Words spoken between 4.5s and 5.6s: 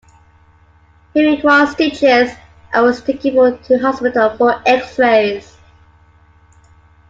X-rays.